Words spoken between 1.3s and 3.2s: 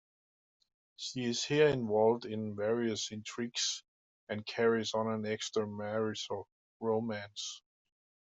here involved in various